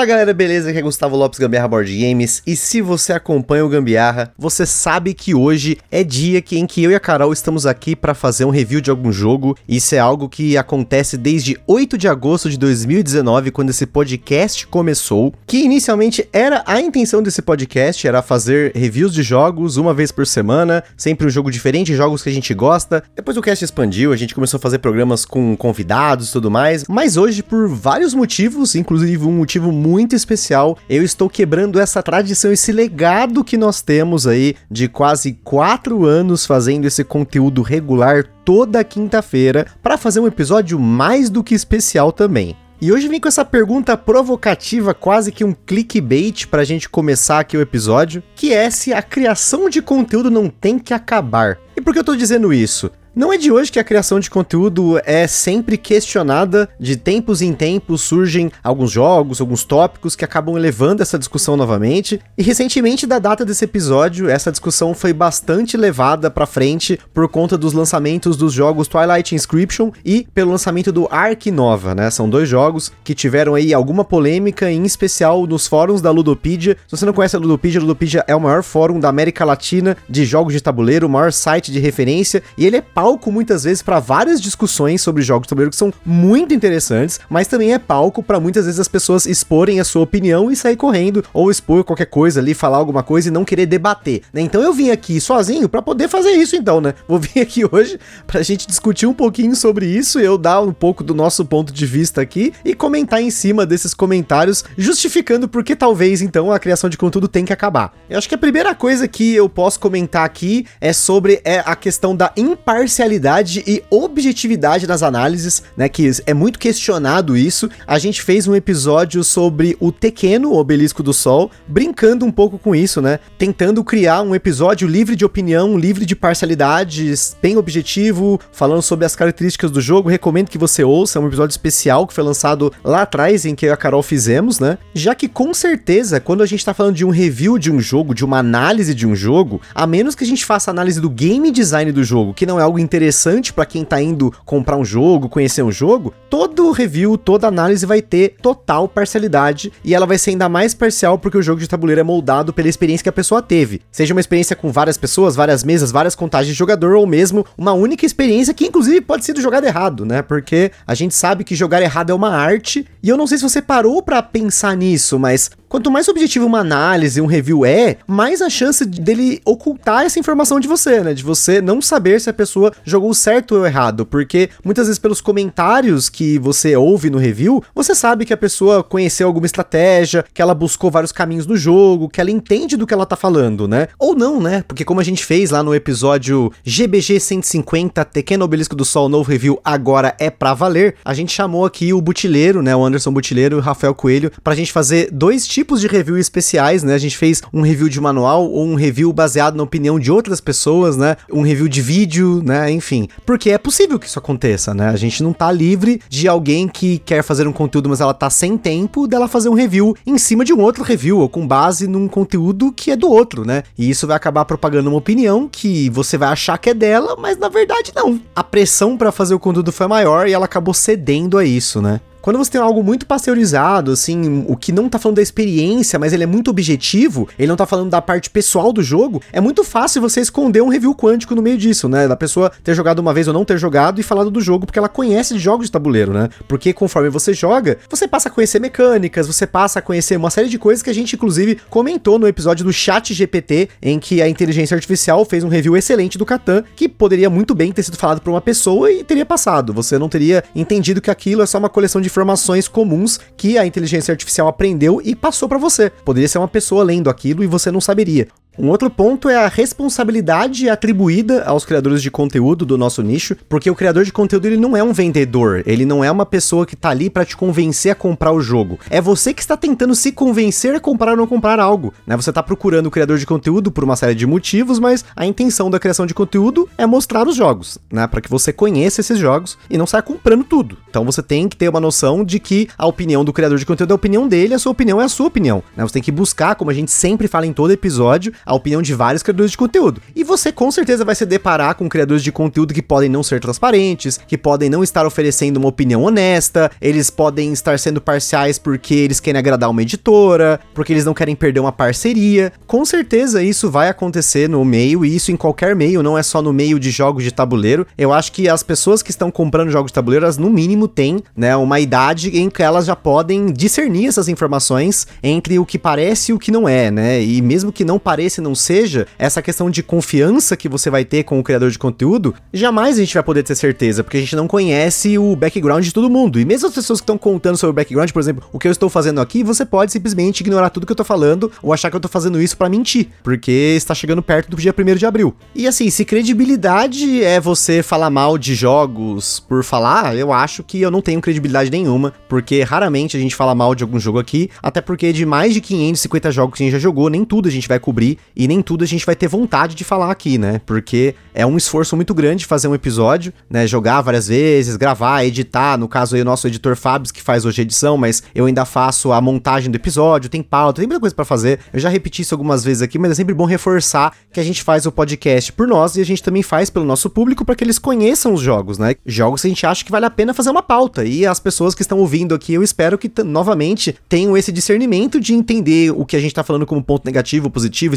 [0.00, 0.70] Fala galera, beleza?
[0.70, 5.12] Aqui é Gustavo Lopes Gambiarra Board Games e se você acompanha o Gambiarra, você sabe
[5.12, 8.50] que hoje é dia em que eu e a Carol estamos aqui para fazer um
[8.50, 9.54] review de algum jogo.
[9.68, 15.34] Isso é algo que acontece desde 8 de agosto de 2019, quando esse podcast começou,
[15.46, 20.26] que inicialmente era a intenção desse podcast, era fazer reviews de jogos uma vez por
[20.26, 23.04] semana, sempre um jogo diferente, jogos que a gente gosta.
[23.14, 26.86] Depois o cast expandiu, a gente começou a fazer programas com convidados e tudo mais,
[26.88, 30.78] mas hoje por vários motivos, inclusive um motivo motivo muito especial.
[30.88, 36.46] Eu estou quebrando essa tradição, esse legado que nós temos aí de quase quatro anos
[36.46, 42.56] fazendo esse conteúdo regular toda quinta-feira para fazer um episódio mais do que especial também.
[42.82, 47.54] E hoje vem com essa pergunta provocativa, quase que um clickbait pra gente começar aqui
[47.54, 51.58] o episódio, que é se a criação de conteúdo não tem que acabar.
[51.76, 52.90] E por que eu tô dizendo isso?
[53.12, 57.52] Não é de hoje que a criação de conteúdo é sempre questionada, de tempos em
[57.52, 62.20] tempos surgem alguns jogos, alguns tópicos que acabam elevando essa discussão novamente.
[62.38, 67.58] E recentemente, da data desse episódio, essa discussão foi bastante levada para frente por conta
[67.58, 72.10] dos lançamentos dos jogos Twilight Inscription e pelo lançamento do Ark Nova, né?
[72.10, 76.76] São dois jogos que tiveram aí alguma polêmica, em especial nos fóruns da Ludopedia.
[76.86, 79.96] Se você não conhece a Ludopedia, a Ludopedia é o maior fórum da América Latina
[80.08, 83.82] de jogos de tabuleiro, o maior site de referência, e ele é palco muitas vezes
[83.82, 88.22] para várias discussões sobre jogos de tabuleiro que são muito interessantes, mas também é palco
[88.22, 92.06] para muitas vezes as pessoas exporem a sua opinião e sair correndo ou expor qualquer
[92.06, 94.40] coisa ali, falar alguma coisa e não querer debater, né?
[94.40, 96.94] Então eu vim aqui sozinho para poder fazer isso então, né?
[97.06, 101.02] Vou vir aqui hoje pra gente discutir um pouquinho sobre isso, eu dar um pouco
[101.02, 105.76] do nosso ponto de vista aqui e comentar em cima desses comentários, justificando por que
[105.76, 107.94] talvez então a criação de conteúdo tem que acabar.
[108.08, 111.74] Eu acho que a primeira coisa que eu posso comentar aqui é sobre é a
[111.74, 115.88] questão da imparcialidade e objetividade nas análises, né?
[115.88, 117.68] Que é muito questionado isso.
[117.84, 122.56] A gente fez um episódio sobre o Tequeno, o Obelisco do Sol, brincando um pouco
[122.56, 123.18] com isso, né?
[123.36, 129.16] Tentando criar um episódio livre de opinião, livre de parcialidades, bem objetivo, falando sobre as
[129.16, 130.08] características do jogo.
[130.08, 133.66] Recomendo que você ouça, é um episódio especial que foi lançado lá atrás, em que
[133.66, 134.78] eu e a Carol fizemos, né?
[134.94, 138.14] Já que com certeza, quando a gente tá falando de um review de um jogo,
[138.14, 141.39] de uma análise de um jogo, a menos que a gente faça análise do game
[141.48, 145.28] design do jogo, que não é algo interessante para quem tá indo comprar um jogo,
[145.28, 150.30] conhecer um jogo, todo review, toda análise vai ter total parcialidade e ela vai ser
[150.30, 153.40] ainda mais parcial porque o jogo de tabuleiro é moldado pela experiência que a pessoa
[153.40, 153.80] teve.
[153.92, 157.72] Seja uma experiência com várias pessoas, várias mesas, várias contagens de jogador ou mesmo uma
[157.72, 160.22] única experiência que inclusive pode ser jogado errado, né?
[160.22, 163.44] Porque a gente sabe que jogar errado é uma arte e eu não sei se
[163.44, 168.42] você parou para pensar nisso, mas Quanto mais objetivo uma análise, um review é, mais
[168.42, 171.14] a chance dele ocultar essa informação de você, né?
[171.14, 175.20] De você não saber se a pessoa jogou certo ou errado, porque muitas vezes pelos
[175.20, 180.42] comentários que você ouve no review, você sabe que a pessoa conheceu alguma estratégia, que
[180.42, 183.86] ela buscou vários caminhos do jogo, que ela entende do que ela tá falando, né?
[183.96, 184.64] Ou não, né?
[184.66, 189.30] Porque como a gente fez lá no episódio GBG 150, Pequeno Obelisco do Sol, novo
[189.30, 192.74] review, agora é pra valer, a gente chamou aqui o Butileiro, né?
[192.74, 196.16] O Anderson Butileiro e o Rafael Coelho, pra gente fazer dois tipos tipos de review
[196.16, 196.94] especiais, né?
[196.94, 200.40] A gente fez um review de manual ou um review baseado na opinião de outras
[200.40, 201.18] pessoas, né?
[201.30, 202.70] Um review de vídeo, né?
[202.70, 203.08] Enfim.
[203.26, 204.88] Porque é possível que isso aconteça, né?
[204.88, 208.30] A gente não tá livre de alguém que quer fazer um conteúdo, mas ela tá
[208.30, 211.86] sem tempo dela fazer um review em cima de um outro review ou com base
[211.86, 213.62] num conteúdo que é do outro, né?
[213.76, 217.36] E isso vai acabar propagando uma opinião que você vai achar que é dela, mas
[217.36, 218.18] na verdade não.
[218.34, 222.00] A pressão para fazer o conteúdo foi maior e ela acabou cedendo a isso, né?
[222.22, 226.12] Quando você tem algo muito pasteurizado, assim, o que não tá falando da experiência, mas
[226.12, 229.64] ele é muito objetivo, ele não tá falando da parte pessoal do jogo, é muito
[229.64, 232.06] fácil você esconder um review quântico no meio disso, né?
[232.06, 234.78] Da pessoa ter jogado uma vez ou não ter jogado e falado do jogo porque
[234.78, 236.28] ela conhece de jogos de tabuleiro, né?
[236.46, 240.48] Porque conforme você joga, você passa a conhecer mecânicas, você passa a conhecer uma série
[240.48, 244.28] de coisas que a gente, inclusive, comentou no episódio do Chat GPT, em que a
[244.28, 248.20] inteligência artificial fez um review excelente do Catan, que poderia muito bem ter sido falado
[248.20, 249.72] por uma pessoa e teria passado.
[249.72, 253.64] Você não teria entendido que aquilo é só uma coleção de informações comuns que a
[253.64, 255.90] inteligência artificial aprendeu e passou para você.
[256.04, 258.28] Poderia ser uma pessoa lendo aquilo e você não saberia.
[258.58, 263.70] Um outro ponto é a responsabilidade atribuída aos criadores de conteúdo do nosso nicho, porque
[263.70, 266.74] o criador de conteúdo ele não é um vendedor, ele não é uma pessoa que
[266.74, 268.78] tá ali para te convencer a comprar o jogo.
[268.90, 272.16] É você que está tentando se convencer a comprar ou não comprar algo, né?
[272.16, 275.70] Você tá procurando o criador de conteúdo por uma série de motivos, mas a intenção
[275.70, 279.56] da criação de conteúdo é mostrar os jogos, né, para que você conheça esses jogos
[279.70, 280.76] e não saia comprando tudo.
[280.88, 283.90] Então você tem que ter uma noção de que a opinião do criador de conteúdo
[283.90, 285.82] é a opinião dele, a sua opinião é a sua opinião, né?
[285.84, 288.94] Você tem que buscar, como a gente sempre fala em todo episódio, a opinião de
[288.94, 290.00] vários criadores de conteúdo.
[290.14, 293.40] E você com certeza vai se deparar com criadores de conteúdo que podem não ser
[293.40, 298.94] transparentes, que podem não estar oferecendo uma opinião honesta, eles podem estar sendo parciais porque
[298.94, 302.52] eles querem agradar uma editora, porque eles não querem perder uma parceria.
[302.66, 306.40] Com certeza isso vai acontecer no meio, e isso em qualquer meio, não é só
[306.40, 307.86] no meio de jogos de tabuleiro.
[307.96, 311.22] Eu acho que as pessoas que estão comprando jogos de tabuleiro, elas no mínimo têm,
[311.36, 316.30] né, uma idade em que elas já podem discernir essas informações entre o que parece
[316.30, 317.22] e o que não é, né?
[317.22, 321.04] E mesmo que não pareça e não seja, essa questão de confiança que você vai
[321.04, 324.20] ter com o criador de conteúdo, jamais a gente vai poder ter certeza, porque a
[324.20, 326.38] gente não conhece o background de todo mundo.
[326.38, 328.72] E mesmo as pessoas que estão contando sobre o background, por exemplo, o que eu
[328.72, 331.96] estou fazendo aqui, você pode simplesmente ignorar tudo que eu tô falando ou achar que
[331.96, 335.34] eu tô fazendo isso para mentir, porque está chegando perto do dia 1 de abril.
[335.54, 340.80] E assim, se credibilidade é você falar mal de jogos por falar, eu acho que
[340.80, 344.50] eu não tenho credibilidade nenhuma, porque raramente a gente fala mal de algum jogo aqui,
[344.62, 347.50] até porque de mais de 550 jogos que a gente já jogou, nem tudo a
[347.50, 350.60] gente vai cobrir e nem tudo a gente vai ter vontade de falar aqui, né?
[350.64, 353.66] Porque é um esforço muito grande fazer um episódio, né?
[353.66, 355.76] Jogar várias vezes, gravar, editar.
[355.76, 358.64] No caso aí, o nosso editor Fábio, que faz hoje a edição, mas eu ainda
[358.64, 361.60] faço a montagem do episódio, tem pauta, tem muita coisa para fazer.
[361.72, 364.62] Eu já repeti isso algumas vezes aqui, mas é sempre bom reforçar que a gente
[364.62, 367.64] faz o podcast por nós e a gente também faz pelo nosso público para que
[367.64, 368.94] eles conheçam os jogos, né?
[369.04, 371.04] Jogos que a gente acha que vale a pena fazer uma pauta.
[371.04, 375.34] E as pessoas que estão ouvindo aqui, eu espero que novamente tenham esse discernimento de
[375.34, 377.94] entender o que a gente tá falando como ponto negativo, positivo,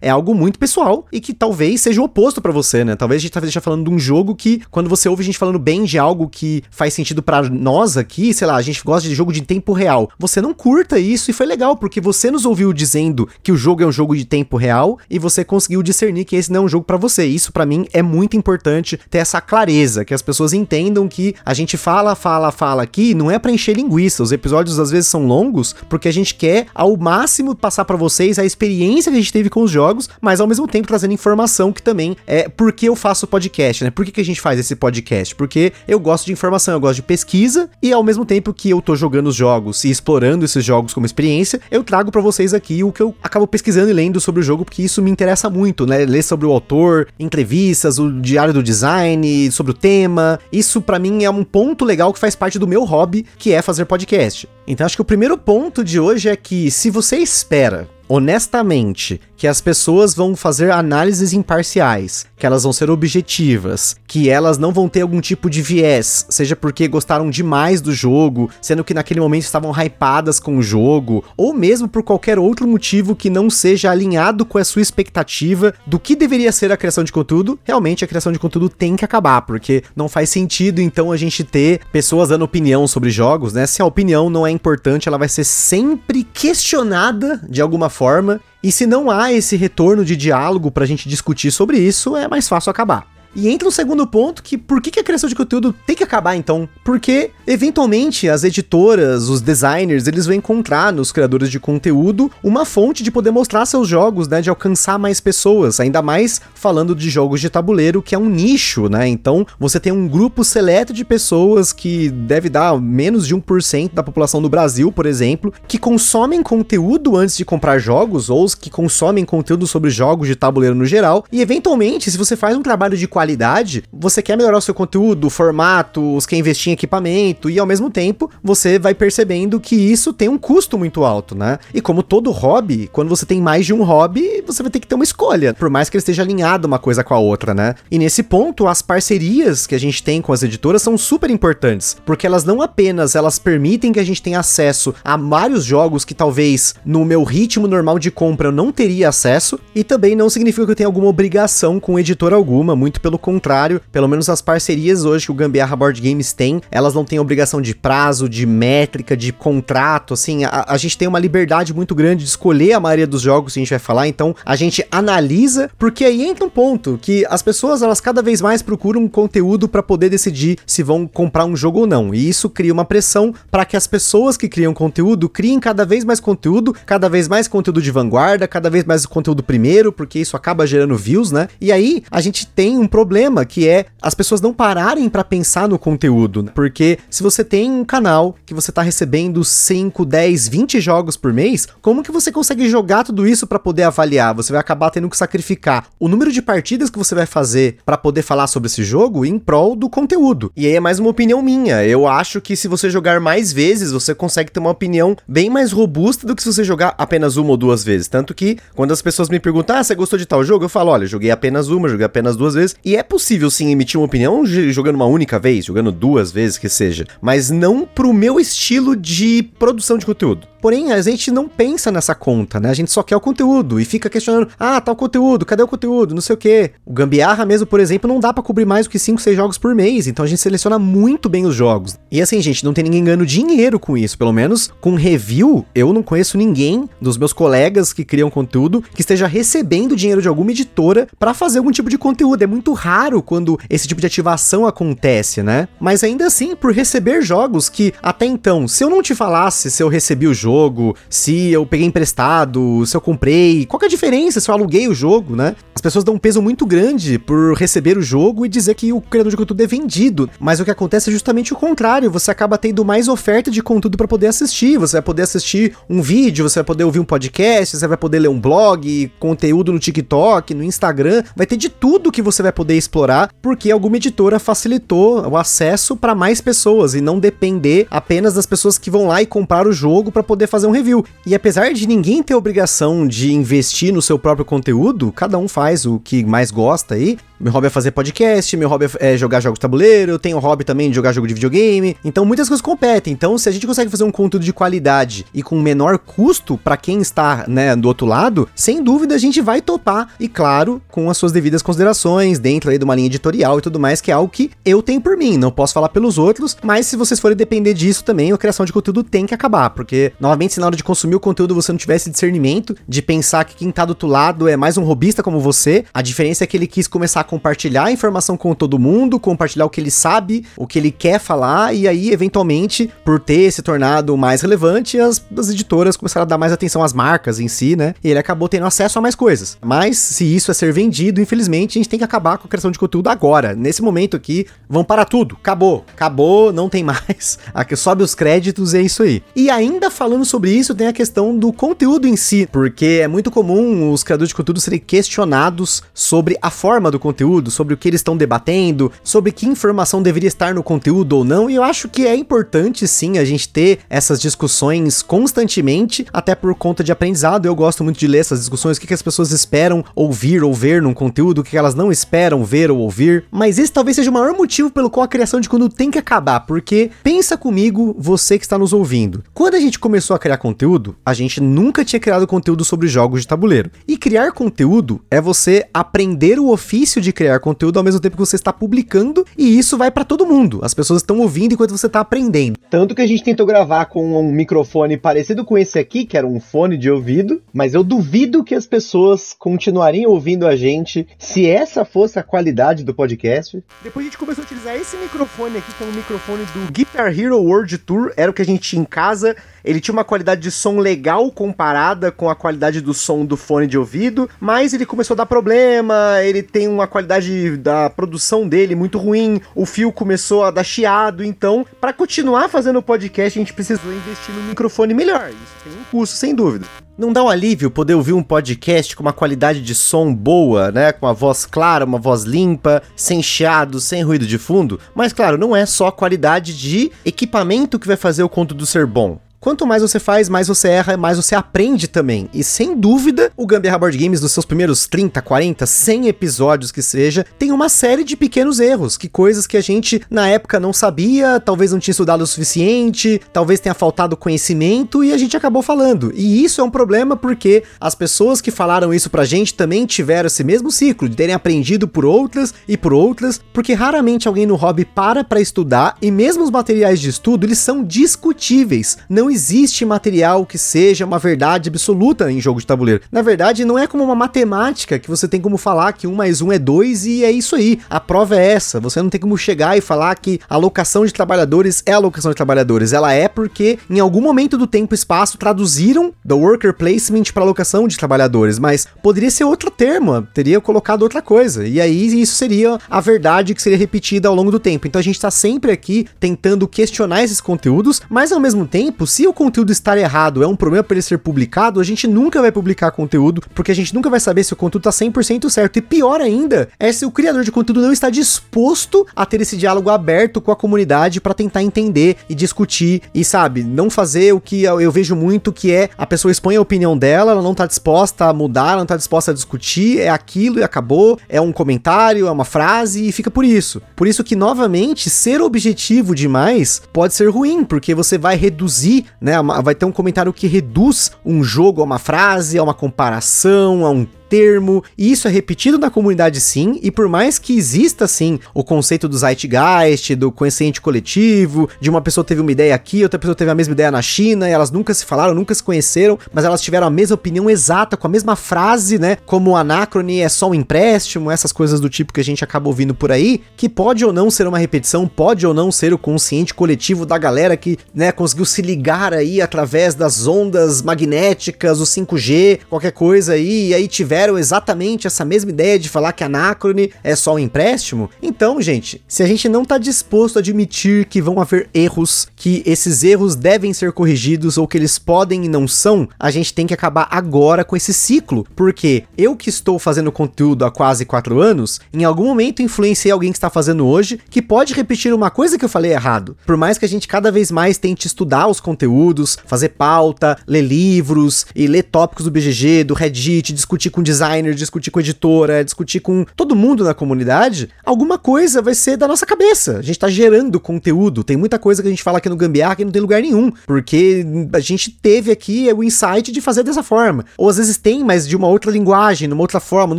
[0.00, 2.96] é algo muito pessoal e que talvez seja o oposto para você, né?
[2.96, 5.58] Talvez a gente esteja falando de um jogo que, quando você ouve a gente falando
[5.58, 9.14] bem de algo que faz sentido para nós aqui, sei lá, a gente gosta de
[9.14, 12.72] jogo de tempo real, você não curta isso e foi legal, porque você nos ouviu
[12.72, 16.36] dizendo que o jogo é um jogo de tempo real e você conseguiu discernir que
[16.36, 17.26] esse não é um jogo para você.
[17.26, 21.54] Isso para mim é muito importante ter essa clareza, que as pessoas entendam que a
[21.54, 24.22] gente fala, fala, fala aqui, não é para encher linguiça.
[24.22, 28.38] Os episódios às vezes são longos porque a gente quer ao máximo passar para vocês
[28.38, 31.72] a experiência que a gente teve com os jogos, mas ao mesmo tempo trazendo informação
[31.72, 33.90] que também é por que eu faço podcast, né?
[33.90, 35.34] Por que, que a gente faz esse podcast?
[35.34, 38.80] Porque eu gosto de informação, eu gosto de pesquisa e ao mesmo tempo que eu
[38.80, 42.82] tô jogando os jogos e explorando esses jogos como experiência, eu trago para vocês aqui
[42.82, 45.86] o que eu acabo pesquisando e lendo sobre o jogo, porque isso me interessa muito,
[45.86, 46.04] né?
[46.04, 50.38] Ler sobre o autor, entrevistas, o diário do design, sobre o tema.
[50.52, 53.62] Isso para mim é um ponto legal que faz parte do meu hobby, que é
[53.62, 54.48] fazer podcast.
[54.66, 59.46] Então acho que o primeiro ponto de hoje é que se você espera honestamente que
[59.46, 64.88] as pessoas vão fazer análises imparciais, que elas vão ser objetivas, que elas não vão
[64.88, 69.42] ter algum tipo de viés, seja porque gostaram demais do jogo, sendo que naquele momento
[69.42, 74.46] estavam hypadas com o jogo, ou mesmo por qualquer outro motivo que não seja alinhado
[74.46, 78.32] com a sua expectativa do que deveria ser a criação de conteúdo, realmente a criação
[78.32, 82.44] de conteúdo tem que acabar, porque não faz sentido então a gente ter pessoas dando
[82.44, 83.66] opinião sobre jogos, né?
[83.66, 88.40] Se a opinião não é importante, ela vai ser sempre questionada de alguma forma.
[88.62, 92.28] E se não há esse retorno de diálogo para a gente discutir sobre isso, é
[92.28, 93.15] mais fácil acabar.
[93.36, 96.02] E entra um segundo ponto que por que, que a criação de conteúdo tem que
[96.02, 96.66] acabar então?
[96.82, 103.02] Porque eventualmente as editoras, os designers, eles vão encontrar nos criadores de conteúdo uma fonte
[103.02, 107.38] de poder mostrar seus jogos, né, de alcançar mais pessoas, ainda mais falando de jogos
[107.38, 109.06] de tabuleiro, que é um nicho, né?
[109.06, 114.02] Então, você tem um grupo seleto de pessoas que deve dar menos de 1% da
[114.02, 119.26] população do Brasil, por exemplo, que consomem conteúdo antes de comprar jogos ou que consomem
[119.26, 123.06] conteúdo sobre jogos de tabuleiro no geral, e eventualmente, se você faz um trabalho de
[123.06, 127.50] qualidade qualidade, você quer melhorar o seu conteúdo, o formato, os quer investir em equipamento
[127.50, 131.58] e ao mesmo tempo você vai percebendo que isso tem um custo muito alto, né?
[131.74, 134.86] E como todo hobby, quando você tem mais de um hobby, você vai ter que
[134.86, 137.74] ter uma escolha, por mais que ele esteja alinhado uma coisa com a outra, né?
[137.90, 141.96] E nesse ponto, as parcerias que a gente tem com as editoras são super importantes,
[142.06, 146.14] porque elas não apenas elas permitem que a gente tenha acesso a vários jogos que
[146.14, 150.64] talvez no meu ritmo normal de compra eu não teria acesso, e também não significa
[150.64, 154.42] que eu tenha alguma obrigação com editora alguma, muito pelo pelo contrário, pelo menos as
[154.42, 158.44] parcerias hoje que o Gambiarra Board Games tem, elas não têm obrigação de prazo, de
[158.46, 162.80] métrica, de contrato, assim, a, a gente tem uma liberdade muito grande de escolher a
[162.80, 166.44] maioria dos jogos que a gente vai falar, então a gente analisa, porque aí entra
[166.44, 170.82] um ponto que as pessoas, elas cada vez mais procuram conteúdo para poder decidir se
[170.82, 174.36] vão comprar um jogo ou não, e isso cria uma pressão para que as pessoas
[174.36, 178.68] que criam conteúdo criem cada vez mais conteúdo, cada vez mais conteúdo de vanguarda, cada
[178.68, 181.48] vez mais conteúdo primeiro, porque isso acaba gerando views, né?
[181.60, 185.68] E aí a gente tem um problema que é as pessoas não pararem para pensar
[185.68, 186.52] no conteúdo, né?
[186.54, 191.30] porque se você tem um canal que você tá recebendo 5, 10, 20 jogos por
[191.30, 194.34] mês, como que você consegue jogar tudo isso para poder avaliar?
[194.34, 197.98] Você vai acabar tendo que sacrificar o número de partidas que você vai fazer para
[197.98, 200.50] poder falar sobre esse jogo em prol do conteúdo.
[200.56, 201.84] E aí é mais uma opinião minha.
[201.84, 205.70] Eu acho que se você jogar mais vezes, você consegue ter uma opinião bem mais
[205.70, 208.08] robusta do que se você jogar apenas uma ou duas vezes.
[208.08, 210.92] Tanto que quando as pessoas me perguntam: "Ah, você gostou de tal jogo?", eu falo:
[210.92, 212.74] "Olha, joguei apenas uma, joguei apenas duas vezes".
[212.86, 216.68] E é possível sim emitir uma opinião jogando uma única vez, jogando duas vezes que
[216.68, 220.46] seja, mas não pro meu estilo de produção de conteúdo.
[220.66, 222.68] Porém, a gente não pensa nessa conta, né?
[222.68, 225.68] A gente só quer o conteúdo e fica questionando: ah, tá o conteúdo, cadê o
[225.68, 226.12] conteúdo?
[226.12, 226.72] Não sei o quê.
[226.84, 229.58] O Gambiarra mesmo, por exemplo, não dá para cobrir mais do que 5, 6 jogos
[229.58, 231.96] por mês, então a gente seleciona muito bem os jogos.
[232.10, 235.92] E assim, gente, não tem ninguém ganhando dinheiro com isso, pelo menos com review, eu
[235.92, 240.50] não conheço ninguém dos meus colegas que criam conteúdo que esteja recebendo dinheiro de alguma
[240.50, 242.42] editora para fazer algum tipo de conteúdo.
[242.42, 245.68] É muito raro quando esse tipo de ativação acontece, né?
[245.78, 249.80] Mas ainda assim, por receber jogos que até então, se eu não te falasse se
[249.80, 253.88] eu recebi o jogo, jogo, se eu peguei emprestado, se eu comprei, qual é a
[253.88, 255.54] diferença se eu aluguei o jogo, né?
[255.74, 259.00] As pessoas dão um peso muito grande por receber o jogo e dizer que o
[259.00, 262.56] criador de conteúdo é vendido, mas o que acontece é justamente o contrário, você acaba
[262.56, 266.60] tendo mais oferta de conteúdo para poder assistir, você vai poder assistir um vídeo, você
[266.60, 270.64] vai poder ouvir um podcast, você vai poder ler um blog, conteúdo no TikTok, no
[270.64, 275.36] Instagram, vai ter de tudo que você vai poder explorar, porque alguma editora facilitou o
[275.36, 279.66] acesso para mais pessoas e não depender apenas das pessoas que vão lá e comprar
[279.66, 281.04] o jogo para poder poder fazer um review.
[281.26, 285.84] E apesar de ninguém ter obrigação de investir no seu próprio conteúdo, cada um faz
[285.84, 287.18] o que mais gosta aí.
[287.38, 290.40] Meu hobby é fazer podcast, meu hobby é jogar jogos de tabuleiro, eu tenho o
[290.40, 291.94] hobby também de jogar jogo de videogame.
[292.02, 293.12] Então muitas coisas competem.
[293.12, 296.78] Então se a gente consegue fazer um conteúdo de qualidade e com menor custo para
[296.78, 301.10] quem está, né, do outro lado, sem dúvida a gente vai topar e claro, com
[301.10, 304.14] as suas devidas considerações dentro aí de uma linha editorial e tudo mais, que é
[304.14, 307.36] algo que eu tenho por mim, não posso falar pelos outros, mas se vocês forem
[307.36, 310.76] depender disso também, a criação de conteúdo tem que acabar, porque novamente se na hora
[310.76, 314.08] de consumir o conteúdo você não tivesse discernimento de pensar que quem tá do outro
[314.08, 317.84] lado é mais um robista como você, a diferença é que ele quis começar compartilhar
[317.84, 321.74] a informação com todo mundo, compartilhar o que ele sabe, o que ele quer falar,
[321.74, 326.38] e aí, eventualmente, por ter se tornado mais relevante, as, as editoras começaram a dar
[326.38, 327.94] mais atenção às marcas em si, né?
[328.02, 329.58] E ele acabou tendo acesso a mais coisas.
[329.62, 332.70] Mas, se isso é ser vendido, infelizmente, a gente tem que acabar com a criação
[332.70, 333.54] de conteúdo agora.
[333.54, 335.36] Nesse momento aqui, vão para tudo.
[335.40, 335.84] Acabou.
[335.92, 337.38] Acabou, não tem mais.
[337.52, 339.22] Aqui sobe os créditos e é isso aí.
[339.34, 343.30] E ainda falando sobre isso, tem a questão do conteúdo em si, porque é muito
[343.30, 347.15] comum os criadores de conteúdo serem questionados sobre a forma do conteúdo,
[347.50, 351.48] sobre o que eles estão debatendo, sobre que informação deveria estar no conteúdo ou não,
[351.48, 356.54] e eu acho que é importante sim a gente ter essas discussões constantemente, até por
[356.54, 357.46] conta de aprendizado.
[357.46, 360.52] Eu gosto muito de ler essas discussões, o que, que as pessoas esperam ouvir ou
[360.52, 364.10] ver num conteúdo, o que elas não esperam ver ou ouvir, mas esse talvez seja
[364.10, 367.94] o maior motivo pelo qual a criação de conteúdo tem que acabar, porque pensa comigo,
[367.98, 369.24] você que está nos ouvindo.
[369.32, 373.22] Quando a gente começou a criar conteúdo, a gente nunca tinha criado conteúdo sobre jogos
[373.22, 373.70] de tabuleiro.
[373.86, 378.20] E criar conteúdo é você aprender o ofício de criar conteúdo ao mesmo tempo que
[378.20, 380.60] você está publicando, e isso vai para todo mundo.
[380.62, 382.58] As pessoas estão ouvindo enquanto você está aprendendo.
[382.70, 386.26] Tanto que a gente tentou gravar com um microfone parecido com esse aqui, que era
[386.26, 391.46] um fone de ouvido, mas eu duvido que as pessoas continuariam ouvindo a gente se
[391.46, 393.62] essa fosse a qualidade do podcast.
[393.82, 397.18] Depois a gente começou a utilizar esse microfone aqui, que é um microfone do Guitar
[397.18, 399.36] Hero World Tour, era o que a gente tinha em casa
[399.66, 403.66] ele tinha uma qualidade de som legal comparada com a qualidade do som do fone
[403.66, 408.76] de ouvido, mas ele começou a dar problema, ele tem uma qualidade da produção dele
[408.76, 413.42] muito ruim, o fio começou a dar chiado, então, para continuar fazendo o podcast, a
[413.42, 415.30] gente precisou investir num microfone melhor.
[415.30, 416.66] Isso tem um custo, sem dúvida.
[416.96, 420.92] Não dá um alívio poder ouvir um podcast com uma qualidade de som boa, né?
[420.92, 424.80] Com uma voz clara, uma voz limpa, sem chiado, sem ruído de fundo?
[424.94, 428.86] Mas claro, não é só a qualidade de equipamento que vai fazer o conteúdo ser
[428.86, 432.28] bom quanto mais você faz, mais você erra, mais você aprende também.
[432.34, 436.82] E sem dúvida, o Gambiarra Board Games, nos seus primeiros 30, 40, 100 episódios que
[436.82, 440.72] seja, tem uma série de pequenos erros, que coisas que a gente na época não
[440.72, 445.62] sabia, talvez não tinha estudado o suficiente, talvez tenha faltado conhecimento e a gente acabou
[445.62, 446.10] falando.
[446.16, 450.26] E isso é um problema porque as pessoas que falaram isso pra gente também tiveram
[450.26, 454.56] esse mesmo ciclo de terem aprendido por outras e por outras, porque raramente alguém no
[454.56, 458.98] hobby para para estudar e mesmo os materiais de estudo, eles são discutíveis.
[459.08, 463.02] Não existe material que seja uma verdade absoluta em jogo de tabuleiro.
[463.12, 466.40] Na verdade, não é como uma matemática que você tem como falar que um mais
[466.40, 467.78] um é dois e é isso aí.
[467.90, 468.80] A prova é essa.
[468.80, 472.34] Você não tem como chegar e falar que a alocação de trabalhadores é alocação de
[472.34, 472.94] trabalhadores.
[472.94, 477.42] Ela é porque em algum momento do tempo e espaço traduziram do worker placement para
[477.42, 481.66] alocação de trabalhadores, mas poderia ser outro termo, teria colocado outra coisa.
[481.66, 484.86] E aí isso seria a verdade que seria repetida ao longo do tempo.
[484.86, 489.25] Então a gente está sempre aqui tentando questionar esses conteúdos, mas ao mesmo tempo, se
[489.26, 492.52] o conteúdo estar errado é um problema para ele ser publicado, a gente nunca vai
[492.52, 495.78] publicar conteúdo, porque a gente nunca vai saber se o conteúdo está 100% certo.
[495.78, 499.56] E pior ainda, é se o criador de conteúdo não está disposto a ter esse
[499.56, 504.40] diálogo aberto com a comunidade para tentar entender e discutir e sabe, não fazer o
[504.40, 507.66] que eu vejo muito que é a pessoa expõe a opinião dela, ela não tá
[507.66, 511.52] disposta a mudar, ela não tá disposta a discutir, é aquilo e acabou, é um
[511.52, 513.82] comentário, é uma frase e fica por isso.
[513.94, 519.34] Por isso que novamente ser objetivo demais pode ser ruim, porque você vai reduzir, né,
[519.62, 523.90] vai ter um comentário que reduz um jogo a uma frase, a uma comparação, a
[523.90, 528.38] um termo, e isso é repetido na comunidade sim, e por mais que exista sim
[528.54, 533.18] o conceito do zeitgeist, do consciente coletivo, de uma pessoa teve uma ideia aqui, outra
[533.18, 536.18] pessoa teve a mesma ideia na China, e elas nunca se falaram, nunca se conheceram,
[536.32, 539.18] mas elas tiveram a mesma opinião exata, com a mesma frase, né?
[539.26, 542.68] Como o anacrone é só um empréstimo, essas coisas do tipo que a gente acaba
[542.68, 545.98] ouvindo por aí, que pode ou não ser uma repetição, pode ou não ser o
[545.98, 551.84] consciente coletivo da galera que, né, conseguiu se ligar aí através das ondas magnéticas, o
[551.84, 556.24] 5G, qualquer coisa aí, e aí tiver tiveram exatamente essa mesma ideia de falar que
[556.24, 558.08] Anacrone é só um empréstimo?
[558.22, 562.62] Então, gente, se a gente não está disposto a admitir que vão haver erros, que
[562.64, 566.66] esses erros devem ser corrigidos ou que eles podem e não são, a gente tem
[566.66, 571.38] que acabar agora com esse ciclo, porque eu que estou fazendo conteúdo há quase quatro
[571.38, 575.58] anos, em algum momento influenciei alguém que está fazendo hoje que pode repetir uma coisa
[575.58, 576.34] que eu falei errado.
[576.46, 580.62] Por mais que a gente cada vez mais tente estudar os conteúdos, fazer pauta, ler
[580.62, 586.00] livros e ler tópicos do BGG, do Reddit, discutir com designer, discutir com editora, discutir
[586.00, 589.78] com todo mundo na comunidade, alguma coisa vai ser da nossa cabeça.
[589.78, 591.24] A gente tá gerando conteúdo.
[591.24, 593.52] Tem muita coisa que a gente fala aqui no Gambiarra que não tem lugar nenhum,
[593.66, 597.24] porque a gente teve aqui o insight de fazer dessa forma.
[597.36, 599.98] Ou às vezes tem, mas de uma outra linguagem, numa outra forma, no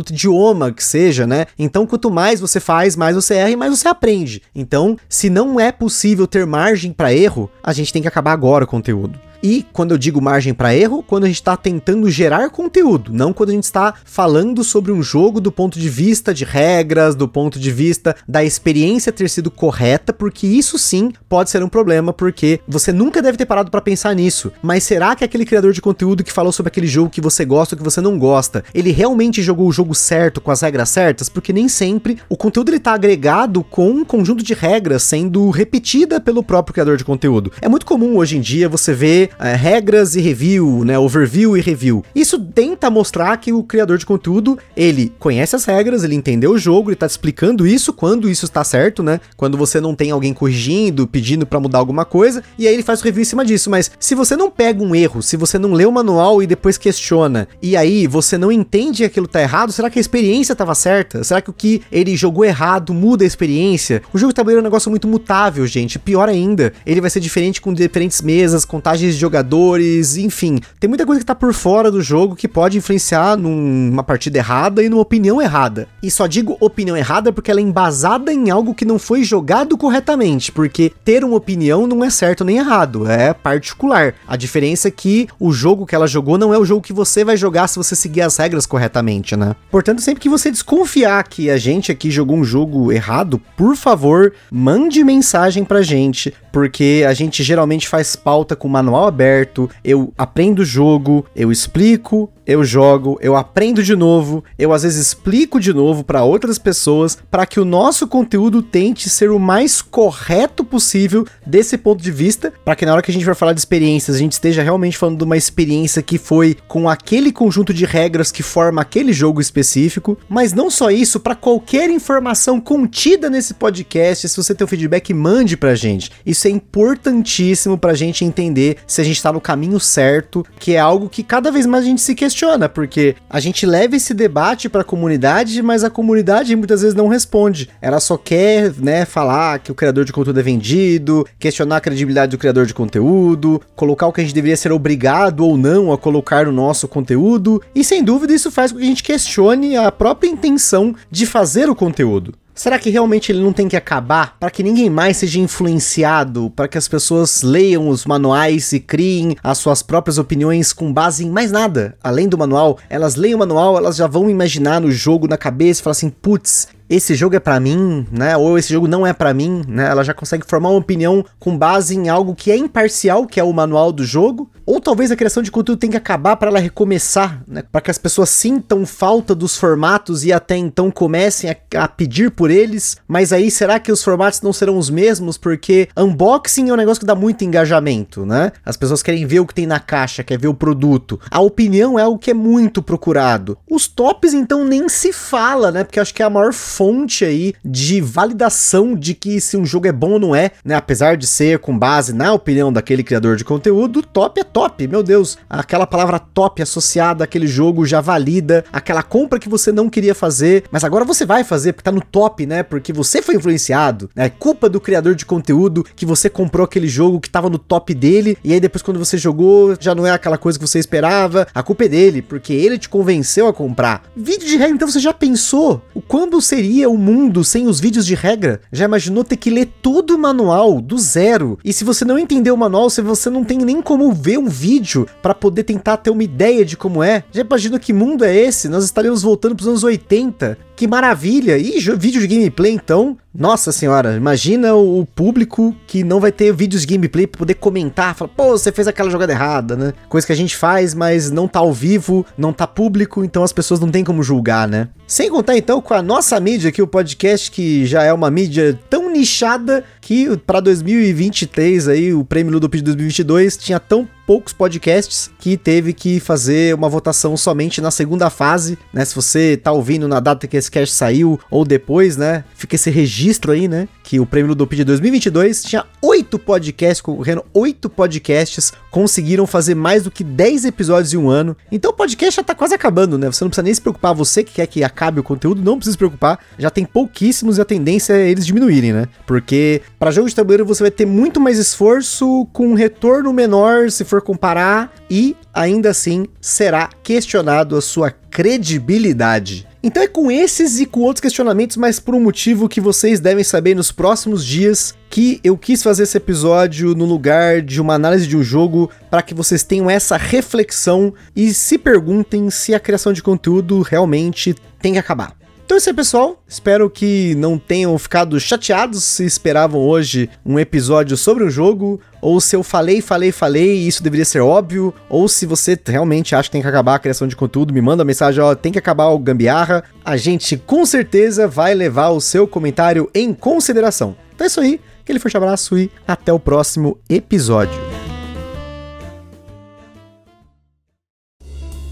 [0.00, 1.46] outro idioma que seja, né?
[1.58, 4.42] Então, quanto mais você faz, mais você erra e mais você aprende.
[4.54, 8.64] Então, se não é possível ter margem para erro, a gente tem que acabar agora
[8.64, 9.27] o conteúdo.
[9.42, 13.32] E quando eu digo margem para erro, quando a gente está tentando gerar conteúdo, não
[13.32, 17.28] quando a gente está falando sobre um jogo do ponto de vista de regras, do
[17.28, 22.12] ponto de vista da experiência ter sido correta, porque isso sim pode ser um problema,
[22.12, 24.50] porque você nunca deve ter parado para pensar nisso.
[24.62, 27.74] Mas será que aquele criador de conteúdo que falou sobre aquele jogo que você gosta
[27.74, 31.28] ou que você não gosta, ele realmente jogou o jogo certo com as regras certas?
[31.28, 36.20] Porque nem sempre o conteúdo ele tá agregado com um conjunto de regras sendo repetida
[36.20, 37.52] pelo próprio criador de conteúdo.
[37.60, 40.98] É muito comum hoje em dia você ver é, regras e review, né?
[40.98, 42.04] Overview e review.
[42.14, 46.58] Isso tenta mostrar que o criador de conteúdo, ele conhece as regras, ele entendeu o
[46.58, 49.20] jogo, ele tá explicando isso quando isso está certo, né?
[49.36, 53.00] Quando você não tem alguém corrigindo, pedindo para mudar alguma coisa, e aí ele faz
[53.00, 53.70] o review em cima disso.
[53.70, 56.78] Mas se você não pega um erro, se você não lê o manual e depois
[56.78, 60.74] questiona, e aí você não entende que aquilo tá errado, será que a experiência tava
[60.74, 61.22] certa?
[61.22, 64.02] Será que o que ele jogou errado muda a experiência?
[64.12, 65.98] O jogo de tabuleiro é um negócio muito mutável, gente.
[65.98, 70.58] Pior ainda, ele vai ser diferente com diferentes mesas, contagens de jogadores, enfim.
[70.80, 74.82] Tem muita coisa que tá por fora do jogo que pode influenciar numa partida errada
[74.82, 75.88] e numa opinião errada.
[76.02, 79.76] E só digo opinião errada porque ela é embasada em algo que não foi jogado
[79.76, 84.14] corretamente, porque ter uma opinião não é certo nem errado, é particular.
[84.26, 87.24] A diferença é que o jogo que ela jogou não é o jogo que você
[87.24, 89.54] vai jogar se você seguir as regras corretamente, né?
[89.70, 94.32] Portanto, sempre que você desconfiar que a gente aqui jogou um jogo errado, por favor,
[94.50, 100.60] mande mensagem pra gente, porque a gente geralmente faz pauta com manual aberto, eu aprendo
[100.60, 105.74] o jogo, eu explico, eu jogo, eu aprendo de novo, eu às vezes explico de
[105.74, 111.26] novo para outras pessoas para que o nosso conteúdo tente ser o mais correto possível
[111.46, 114.16] desse ponto de vista, para que na hora que a gente vai falar de experiências,
[114.16, 118.32] a gente esteja realmente falando de uma experiência que foi com aquele conjunto de regras
[118.32, 124.26] que forma aquele jogo específico, mas não só isso, para qualquer informação contida nesse podcast,
[124.26, 126.10] se você tem um feedback, mande pra gente.
[126.24, 130.78] Isso é importantíssimo pra gente entender se a gente tá no caminho certo, que é
[130.78, 132.37] algo que cada vez mais a gente se questiona,
[132.68, 137.08] porque a gente leva esse debate para a comunidade, mas a comunidade muitas vezes não
[137.08, 137.68] responde.
[137.80, 142.30] Ela só quer, né, falar que o criador de conteúdo é vendido, questionar a credibilidade
[142.30, 145.98] do criador de conteúdo, colocar o que a gente deveria ser obrigado ou não a
[145.98, 149.90] colocar no nosso conteúdo, e sem dúvida isso faz com que a gente questione a
[149.90, 152.34] própria intenção de fazer o conteúdo.
[152.58, 156.66] Será que realmente ele não tem que acabar para que ninguém mais seja influenciado, para
[156.66, 161.30] que as pessoas leiam os manuais e criem as suas próprias opiniões com base em
[161.30, 162.76] mais nada, além do manual?
[162.90, 166.10] Elas leem o manual, elas já vão imaginar no jogo na cabeça e falar assim:
[166.10, 168.36] putz, esse jogo é para mim, né?
[168.36, 169.88] Ou esse jogo não é para mim, né?
[169.88, 173.44] Ela já consegue formar uma opinião com base em algo que é imparcial, que é
[173.44, 176.58] o manual do jogo, ou talvez a criação de conteúdo tenha que acabar para ela
[176.58, 177.62] recomeçar, né?
[177.72, 182.30] Para que as pessoas sintam falta dos formatos e até então comecem a, a, pedir
[182.30, 182.96] por eles.
[183.08, 185.38] Mas aí será que os formatos não serão os mesmos?
[185.38, 188.52] Porque unboxing é um negócio que dá muito engajamento, né?
[188.64, 191.18] As pessoas querem ver o que tem na caixa, quer ver o produto.
[191.30, 193.56] A opinião é algo que é muito procurado.
[193.70, 195.82] Os tops então nem se fala, né?
[195.82, 199.88] Porque acho que é a maior fonte aí de validação de que se um jogo
[199.88, 200.76] é bom ou não é, né?
[200.76, 205.02] Apesar de ser com base na opinião daquele criador de conteúdo, top é top, meu
[205.02, 205.36] Deus.
[205.50, 210.66] Aquela palavra top associada àquele jogo já valida aquela compra que você não queria fazer,
[210.70, 212.62] mas agora você vai fazer porque tá no top, né?
[212.62, 214.26] Porque você foi influenciado, né?
[214.26, 217.92] É culpa do criador de conteúdo que você comprou aquele jogo que tava no top
[217.92, 221.48] dele e aí depois quando você jogou já não é aquela coisa que você esperava.
[221.52, 224.04] A culpa é dele, porque ele te convenceu a comprar.
[224.14, 227.80] Vídeo de regra, então você já pensou o quando seria seria o mundo sem os
[227.80, 228.60] vídeos de regra?
[228.70, 231.58] Já imaginou ter que ler todo o manual do zero?
[231.64, 234.48] E se você não entender o manual, se você não tem nem como ver um
[234.48, 238.36] vídeo para poder tentar ter uma ideia de como é, já imaginou que mundo é
[238.36, 238.68] esse?
[238.68, 240.58] Nós estaríamos voltando para os anos 80.
[240.78, 241.58] Que maravilha!
[241.58, 243.18] E vídeo de gameplay então?
[243.34, 248.14] Nossa senhora, imagina o público que não vai ter vídeos de gameplay para poder comentar,
[248.14, 249.92] falar, pô, você fez aquela jogada errada, né?
[250.08, 253.52] Coisa que a gente faz, mas não tá ao vivo, não tá público, então as
[253.52, 254.88] pessoas não têm como julgar, né?
[255.04, 258.78] Sem contar então com a nossa mídia aqui, o podcast que já é uma mídia
[258.88, 265.56] tão nichada que para 2023 aí, o prêmio Ludopid 2022 tinha tão poucos podcasts que
[265.56, 269.02] teve que fazer uma votação somente na segunda fase, né?
[269.02, 272.44] Se você tá ouvindo na data que esse cast saiu ou depois, né?
[272.54, 273.88] Fica esse registro aí, né?
[274.08, 280.10] Que o Prêmio Ludopedia 2022 tinha oito podcasts concorrendo, oito podcasts conseguiram fazer mais do
[280.10, 281.54] que 10 episódios em um ano.
[281.70, 283.30] Então o podcast já tá quase acabando, né?
[283.30, 285.92] Você não precisa nem se preocupar, você que quer que acabe o conteúdo, não precisa
[285.92, 286.38] se preocupar.
[286.58, 289.08] Já tem pouquíssimos e a tendência é eles diminuírem, né?
[289.26, 293.90] Porque para jogo de tabuleiro você vai ter muito mais esforço com um retorno menor
[293.90, 299.68] se for comparar e ainda assim será questionado a sua credibilidade.
[299.82, 303.44] Então é com esses e com outros questionamentos, mas por um motivo que vocês devem
[303.44, 308.26] saber nos próximos dias, que eu quis fazer esse episódio no lugar de uma análise
[308.26, 313.12] de um jogo para que vocês tenham essa reflexão e se perguntem se a criação
[313.12, 315.37] de conteúdo realmente tem que acabar.
[315.68, 316.42] Então é isso aí, pessoal.
[316.48, 322.40] Espero que não tenham ficado chateados se esperavam hoje um episódio sobre um jogo, ou
[322.40, 326.48] se eu falei, falei, falei e isso deveria ser óbvio, ou se você realmente acha
[326.48, 328.78] que tem que acabar a criação de conteúdo, me manda uma mensagem, ó, tem que
[328.78, 329.84] acabar o gambiarra.
[330.02, 334.16] A gente com certeza vai levar o seu comentário em consideração.
[334.34, 334.80] Então é isso aí.
[335.02, 337.87] Aquele forte abraço e até o próximo episódio.